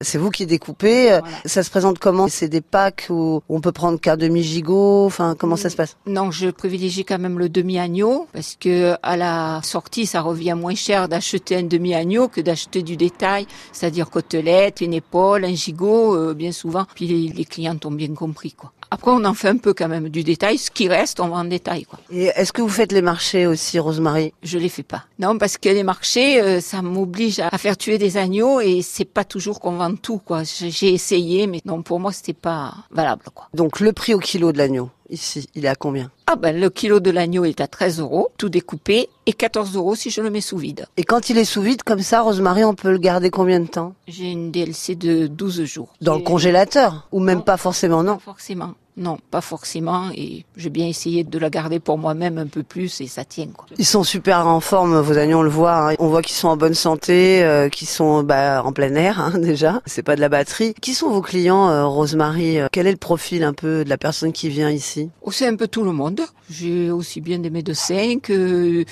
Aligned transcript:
C'est 0.00 0.18
vous 0.18 0.30
qui 0.30 0.46
découpez. 0.46 1.08
Voilà. 1.08 1.24
Ça 1.44 1.64
se 1.64 1.70
présente 1.70 1.98
comment? 1.98 2.28
C'est 2.28 2.48
des 2.48 2.60
packs 2.60 3.06
où 3.10 3.42
on 3.48 3.60
peut 3.60 3.72
prendre 3.72 3.98
quart 3.98 4.16
demi-gigot 4.16 5.04
Enfin, 5.04 5.34
comment 5.36 5.56
ça 5.56 5.70
se 5.70 5.76
passe? 5.76 5.96
Non, 6.06 6.30
je 6.30 6.50
privilégie 6.50 7.04
quand 7.04 7.18
même 7.18 7.36
le 7.36 7.48
demi-agneau 7.48 8.28
parce 8.32 8.56
que 8.60 8.94
à 9.02 9.16
la 9.16 9.60
sortie, 9.64 10.06
ça 10.06 10.20
revient 10.20 10.54
moins 10.56 10.76
cher 10.76 11.08
d'acheter 11.08 11.56
un 11.56 11.64
demi-agneau 11.64 12.28
que 12.28 12.40
d'acheter 12.40 12.84
du 12.84 12.96
détail, 12.96 13.48
c'est-à-dire 13.72 14.08
côtelette, 14.08 14.80
une 14.82 14.94
épaule, 14.94 15.44
un 15.44 15.54
gigot, 15.54 16.14
euh, 16.14 16.32
bien 16.32 16.52
souvent. 16.52 16.86
Puis 16.94 17.08
les, 17.08 17.32
les 17.32 17.44
clients 17.44 17.76
ont 17.84 17.90
bien 17.90 18.14
compris, 18.14 18.52
quoi. 18.52 18.72
Après, 18.90 19.10
on 19.10 19.24
en 19.24 19.34
fait 19.34 19.48
un 19.48 19.56
peu 19.58 19.74
quand 19.74 19.88
même 19.88 20.08
du 20.08 20.24
détail. 20.24 20.58
Ce 20.58 20.70
qui 20.70 20.88
reste, 20.88 21.20
on 21.20 21.28
vend 21.28 21.40
en 21.40 21.44
détail, 21.44 21.84
quoi. 21.84 21.98
Et 22.10 22.30
est-ce 22.34 22.52
que 22.52 22.62
vous 22.62 22.68
faites 22.68 22.92
les 22.92 23.02
marchés 23.02 23.46
aussi, 23.46 23.78
Rosemary 23.78 24.32
Je 24.42 24.58
les 24.58 24.68
fais 24.68 24.82
pas. 24.82 25.04
Non, 25.18 25.36
parce 25.36 25.58
que 25.58 25.68
les 25.68 25.82
marchés, 25.82 26.40
euh, 26.40 26.60
ça 26.60 26.80
m'oblige 26.80 27.40
à 27.40 27.56
faire 27.58 27.76
tuer 27.76 27.98
des 27.98 28.16
agneaux 28.16 28.60
et 28.60 28.82
c'est 28.82 29.04
pas 29.04 29.24
toujours 29.24 29.60
qu'on 29.60 29.76
vend 29.76 29.94
tout, 29.94 30.18
quoi. 30.18 30.42
J'ai 30.44 30.70
j'ai 30.70 30.92
essayé, 30.92 31.46
mais 31.46 31.60
non, 31.64 31.82
pour 31.82 32.00
moi, 32.00 32.12
c'était 32.12 32.32
pas 32.32 32.74
valable, 32.90 33.24
quoi. 33.34 33.48
Donc 33.52 33.80
le 33.80 33.92
prix 33.92 34.14
au 34.14 34.18
kilo 34.18 34.52
de 34.52 34.58
l'agneau, 34.58 34.90
ici, 35.10 35.48
il 35.54 35.64
est 35.64 35.68
à 35.68 35.74
combien? 35.74 36.10
Ah 36.30 36.36
ben, 36.36 36.60
le 36.60 36.68
kilo 36.68 37.00
de 37.00 37.10
l'agneau 37.10 37.46
est 37.46 37.58
à 37.62 37.66
13 37.66 38.00
euros, 38.00 38.28
tout 38.36 38.50
découpé, 38.50 39.08
et 39.24 39.32
14 39.32 39.74
euros 39.76 39.94
si 39.94 40.10
je 40.10 40.20
le 40.20 40.28
mets 40.28 40.42
sous 40.42 40.58
vide. 40.58 40.84
Et 40.98 41.02
quand 41.04 41.30
il 41.30 41.38
est 41.38 41.44
sous 41.46 41.62
vide, 41.62 41.82
comme 41.84 42.00
ça, 42.00 42.20
Rosemary, 42.20 42.64
on 42.64 42.74
peut 42.74 42.90
le 42.90 42.98
garder 42.98 43.30
combien 43.30 43.60
de 43.60 43.66
temps? 43.66 43.94
J'ai 44.06 44.30
une 44.30 44.50
DLC 44.50 44.94
de 44.94 45.26
12 45.26 45.64
jours. 45.64 45.88
Dans 46.02 46.16
le 46.16 46.20
congélateur? 46.22 47.08
Ou 47.12 47.20
même 47.20 47.38
Non. 47.38 47.44
pas 47.44 47.56
forcément, 47.56 48.02
non? 48.02 48.16
Pas 48.16 48.22
forcément. 48.24 48.74
Non, 49.00 49.16
pas 49.30 49.40
forcément. 49.40 50.06
Et 50.12 50.44
j'ai 50.56 50.70
bien 50.70 50.86
essayé 50.88 51.22
de 51.22 51.38
la 51.38 51.50
garder 51.50 51.78
pour 51.78 51.98
moi-même 51.98 52.36
un 52.36 52.48
peu 52.48 52.64
plus 52.64 53.00
et 53.00 53.06
ça 53.06 53.24
tient, 53.24 53.46
quoi. 53.46 53.66
Ils 53.78 53.86
sont 53.86 54.02
super 54.02 54.44
en 54.48 54.58
forme, 54.58 54.98
vos 54.98 55.16
agneaux, 55.16 55.38
on 55.38 55.42
le 55.42 55.48
voit. 55.50 55.90
hein. 55.92 55.94
On 56.00 56.08
voit 56.08 56.20
qu'ils 56.20 56.34
sont 56.34 56.48
en 56.48 56.56
bonne 56.56 56.74
santé, 56.74 57.44
euh, 57.44 57.68
qu'ils 57.68 57.86
sont 57.86 58.24
bah, 58.24 58.60
en 58.64 58.72
plein 58.72 58.92
air 58.96 59.20
hein, 59.20 59.34
déjà. 59.38 59.82
C'est 59.86 60.02
pas 60.02 60.16
de 60.16 60.20
la 60.20 60.28
batterie. 60.28 60.74
Qui 60.82 60.94
sont 60.94 61.10
vos 61.10 61.22
clients, 61.22 61.68
euh, 61.68 61.86
Rosemary? 61.86 62.58
Euh, 62.58 62.66
Quel 62.72 62.88
est 62.88 62.90
le 62.90 62.96
profil 62.96 63.44
un 63.44 63.52
peu 63.52 63.84
de 63.84 63.88
la 63.88 63.98
personne 63.98 64.32
qui 64.32 64.48
vient 64.48 64.68
ici? 64.68 65.10
Aussi 65.22 65.44
un 65.46 65.54
peu 65.54 65.68
tout 65.68 65.84
le 65.84 65.92
monde. 65.92 66.17
J'ai 66.50 66.90
aussi 66.90 67.20
bien 67.20 67.38
des 67.38 67.50
médecins 67.50 68.18
que 68.22 68.84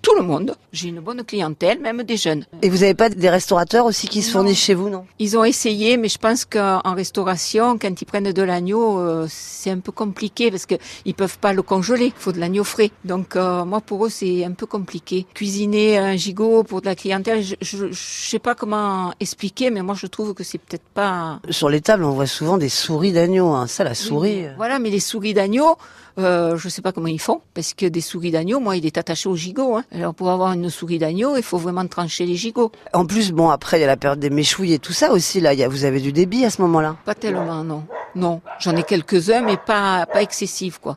tout 0.00 0.14
le 0.16 0.22
monde. 0.22 0.56
J'ai 0.72 0.88
une 0.88 1.00
bonne 1.00 1.22
clientèle, 1.24 1.80
même 1.80 2.02
des 2.04 2.16
jeunes. 2.16 2.44
Et 2.62 2.70
vous 2.70 2.82
avez 2.82 2.94
pas 2.94 3.10
des 3.10 3.28
restaurateurs 3.28 3.84
aussi 3.84 4.08
qui 4.08 4.22
se 4.22 4.28
Non. 4.28 4.32
fournissent 4.40 4.58
chez 4.60 4.74
vous, 4.74 4.88
non? 4.88 5.04
Ils 5.18 5.36
ont 5.36 5.44
essayé, 5.44 5.96
mais 5.98 6.08
je 6.08 6.18
pense 6.18 6.44
qu'en 6.44 6.80
restauration, 6.94 7.78
quand 7.78 8.00
ils 8.00 8.04
prennent 8.06 8.32
de 8.32 8.42
l'agneau, 8.42 8.98
euh, 8.98 9.26
c'est 9.28 9.70
un 9.70 9.78
peu 9.80 9.92
compliqué 9.92 10.50
parce 10.50 10.64
que 10.66 10.74
ils 11.04 11.14
peuvent 11.14 11.38
pas 11.38 11.52
le 11.52 11.62
congeler. 11.62 12.06
Il 12.06 12.12
faut 12.16 12.32
de 12.32 12.40
l'agneau 12.40 12.64
frais. 12.64 12.90
Donc 13.04 13.36
euh, 13.36 13.64
moi, 13.64 13.80
pour 13.80 14.06
eux, 14.06 14.10
c'est 14.10 14.44
un 14.44 14.52
peu 14.52 14.66
compliqué. 14.66 15.26
Cuisiner 15.34 15.98
un 15.98 16.16
gigot 16.16 16.62
pour 16.62 16.80
de 16.80 16.86
la 16.86 16.94
clientèle, 16.94 17.42
je, 17.42 17.54
je 17.60 17.86
sais 17.92 18.38
pas 18.38 18.54
comment 18.54 19.12
expliquer, 19.20 19.70
mais 19.70 19.82
moi, 19.82 19.94
je 19.98 20.06
trouve 20.06 20.32
que 20.34 20.44
c'est 20.44 20.58
peut-être 20.58 20.86
pas. 20.94 21.40
Sur 21.50 21.68
les 21.68 21.80
tables, 21.82 22.04
on 22.04 22.12
voit 22.12 22.26
souvent 22.26 22.56
des 22.56 22.68
souris 22.70 23.12
d'agneau. 23.12 23.48
Hein. 23.48 23.66
Ça, 23.66 23.84
la 23.84 23.94
souris. 23.94 24.46
euh. 24.46 24.52
Voilà, 24.56 24.78
mais 24.78 24.90
les 24.90 25.00
souris 25.00 25.34
d'agneau, 25.34 25.76
euh, 26.18 26.56
je 26.56 26.68
sais 26.68 26.82
pas 26.82 26.92
comment 26.92 27.01
ils 27.06 27.20
font, 27.20 27.40
parce 27.54 27.74
que 27.74 27.86
des 27.86 28.00
souris 28.00 28.30
d'agneau, 28.30 28.60
moi, 28.60 28.76
il 28.76 28.86
est 28.86 28.98
attaché 28.98 29.28
au 29.28 29.36
gigot. 29.36 29.76
Hein. 29.76 29.84
Alors 29.92 30.14
pour 30.14 30.30
avoir 30.30 30.52
une 30.52 30.70
souris 30.70 30.98
d'agneau, 30.98 31.36
il 31.36 31.42
faut 31.42 31.58
vraiment 31.58 31.86
trancher 31.86 32.26
les 32.26 32.36
gigots. 32.36 32.72
En 32.92 33.06
plus, 33.06 33.32
bon, 33.32 33.50
après, 33.50 33.78
il 33.78 33.80
y 33.80 33.84
a 33.84 33.86
la 33.86 33.96
période 33.96 34.20
des 34.20 34.30
méchouilles 34.30 34.74
et 34.74 34.78
tout 34.78 34.92
ça 34.92 35.12
aussi. 35.12 35.40
Là, 35.40 35.52
il 35.52 35.58
y 35.58 35.64
a, 35.64 35.68
vous 35.68 35.84
avez 35.84 36.00
du 36.00 36.12
débit 36.12 36.44
à 36.44 36.50
ce 36.50 36.62
moment-là? 36.62 36.96
Pas 37.04 37.14
tellement, 37.14 37.64
non. 37.64 37.84
Non, 38.14 38.40
j'en 38.60 38.76
ai 38.76 38.82
quelques-uns, 38.82 39.40
mais 39.40 39.56
pas 39.56 40.06
pas 40.06 40.22
excessifs, 40.22 40.78
quoi. 40.78 40.96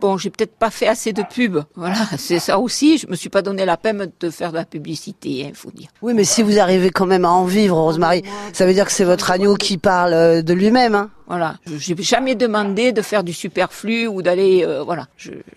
Bon, 0.00 0.16
j'ai 0.16 0.30
peut-être 0.30 0.56
pas 0.56 0.70
fait 0.70 0.88
assez 0.88 1.12
de 1.12 1.22
pub. 1.22 1.58
Voilà, 1.76 1.96
c'est 2.16 2.38
ça 2.38 2.58
aussi. 2.58 2.96
Je 2.98 3.06
me 3.06 3.14
suis 3.16 3.28
pas 3.28 3.42
donné 3.42 3.64
la 3.66 3.76
peine 3.76 4.10
de 4.18 4.30
faire 4.30 4.50
de 4.50 4.56
la 4.56 4.64
publicité, 4.64 5.44
hein, 5.46 5.52
faut 5.54 5.70
dire. 5.70 5.88
Oui, 6.00 6.14
mais 6.14 6.24
si 6.24 6.42
vous 6.42 6.58
arrivez 6.58 6.90
quand 6.90 7.06
même 7.06 7.24
à 7.26 7.30
en 7.30 7.44
vivre, 7.44 7.76
Rosemary, 7.76 8.22
ça 8.54 8.64
veut 8.64 8.72
dire 8.72 8.86
que 8.86 8.92
c'est 8.92 9.04
votre 9.04 9.30
agneau 9.30 9.56
qui 9.56 9.76
parle 9.76 10.14
euh, 10.14 10.42
de 10.42 10.54
lui-même. 10.54 10.94
Hein. 10.94 11.10
Voilà, 11.26 11.54
j'ai 11.78 11.94
jamais 12.02 12.34
demandé 12.34 12.90
de 12.90 13.02
faire 13.02 13.22
du 13.22 13.32
superflu 13.32 14.08
ou 14.08 14.20
d'aller, 14.20 14.64
euh, 14.66 14.82
voilà. 14.82 15.06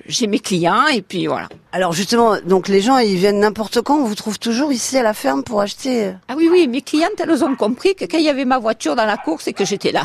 J'ai 0.06 0.28
mes 0.28 0.38
clients 0.40 0.86
et 0.94 1.02
puis 1.02 1.26
voilà. 1.26 1.50
Alors 1.72 1.94
justement, 1.94 2.36
donc 2.46 2.68
les 2.68 2.80
gens, 2.82 2.98
ils 3.00 3.16
viennent 3.16 3.40
n'importe 3.40 3.82
quand. 3.82 3.96
On 3.98 4.04
vous 4.04 4.14
trouve 4.14 4.38
toujours 4.38 4.72
ici 4.72 4.98
à 4.98 5.04
la 5.04 5.14
ferme 5.16 5.42
pour 5.44 5.62
acheter. 5.62 6.08
euh. 6.08 6.12
Ah 6.28 6.36
oui, 6.38 6.48
oui, 6.52 6.68
mes 6.68 6.82
clientes, 6.82 7.14
elles 7.18 7.44
ont 7.44 7.56
compris 7.56 7.96
que 7.96 8.06
quand 8.06 8.18
il 8.20 8.24
y 8.26 8.30
avait 8.30 8.46
ma 8.46 8.60
voiture 8.60 8.96
dans 8.96 9.06
la 9.06 9.18
course 9.18 9.48
et 9.48 9.54
que 9.54 9.66
j'étais 9.66 9.92
là. 9.92 10.04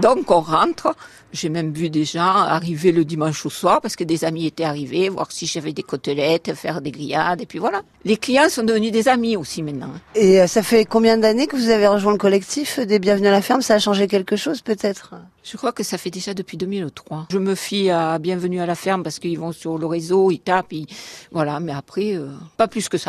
Donc 0.00 0.30
on 0.30 0.40
rentre. 0.40 0.94
J'ai 1.32 1.50
même 1.50 1.72
vu 1.72 1.90
des 1.90 2.04
gens 2.04 2.22
arriver 2.22 2.90
le 2.90 3.04
dimanche 3.04 3.44
au 3.44 3.50
soir 3.50 3.80
parce 3.82 3.96
que 3.96 4.04
des 4.04 4.24
amis 4.24 4.46
étaient 4.46 4.64
arrivés, 4.64 5.10
voir 5.10 5.30
si 5.30 5.46
j'avais 5.46 5.74
des 5.74 5.82
côtelettes, 5.82 6.54
faire 6.54 6.80
des 6.80 6.90
grillades, 6.90 7.42
et 7.42 7.46
puis 7.46 7.58
voilà. 7.58 7.82
Les 8.04 8.16
clients 8.16 8.48
sont 8.48 8.62
devenus 8.62 8.92
des 8.92 9.08
amis 9.08 9.36
aussi 9.36 9.62
maintenant. 9.62 9.90
Et 10.14 10.40
euh, 10.40 10.46
ça 10.46 10.62
fait 10.62 10.86
combien 10.86 11.18
d'années 11.18 11.46
que 11.46 11.56
vous 11.56 11.68
avez 11.68 11.86
rejoint 11.86 12.12
le 12.12 12.18
collectif 12.18 12.80
des 12.80 12.98
Bienvenus 12.98 13.28
à 13.28 13.32
la 13.32 13.42
ferme? 13.42 13.60
Ça 13.60 13.74
a 13.74 13.78
changé 13.78 14.06
quelque 14.06 14.36
chose 14.36 14.62
peut-être? 14.62 15.14
Je 15.44 15.56
crois 15.56 15.72
que 15.72 15.82
ça 15.82 15.98
fait 15.98 16.10
déjà 16.10 16.34
depuis 16.34 16.56
2003. 16.56 17.28
Je 17.30 17.38
me 17.38 17.54
fie 17.54 17.90
à 17.90 18.18
Bienvenue 18.18 18.60
à 18.60 18.66
la 18.66 18.74
ferme 18.74 19.02
parce 19.02 19.18
qu'ils 19.18 19.38
vont 19.38 19.52
sur 19.52 19.78
le 19.78 19.86
réseau, 19.86 20.30
ils 20.30 20.40
tapent, 20.40 20.72
ils... 20.72 20.86
voilà. 21.30 21.60
Mais 21.60 21.72
après, 21.72 22.14
euh, 22.14 22.28
pas 22.56 22.68
plus 22.68 22.88
que 22.88 22.98
ça. 22.98 23.06